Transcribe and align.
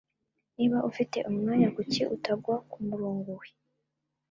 Niba 0.55 0.77
ufite 0.89 1.17
umwanya, 1.29 1.67
kuki 1.75 2.01
utagwa 2.15 2.55
kumurongo 2.71 3.29
we? 3.39 3.47